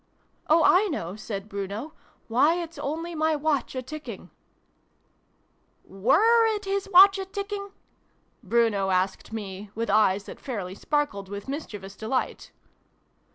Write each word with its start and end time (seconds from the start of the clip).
'Oh, 0.49 0.63
I 0.65 0.87
know!' 0.87 1.15
said 1.15 1.47
Bruno.' 1.47 1.93
Why, 2.27 2.55
it's 2.55 2.79
only 2.79 3.13
my 3.13 3.35
Watch 3.35 3.75
a 3.75 3.83
ticking!'' 3.83 4.31
"Were 6.03 6.43
it 6.55 6.65
his 6.65 6.89
Watch 6.91 7.19
a 7.19 7.25
ticking?" 7.25 7.69
Bruno 8.41 8.89
asked 8.89 9.31
me, 9.31 9.69
with 9.75 9.91
eyes 9.91 10.23
that 10.23 10.39
fairly 10.39 10.73
sparkled 10.73 11.29
with 11.29 11.47
mischievous 11.47 11.95
delight. 11.95 12.51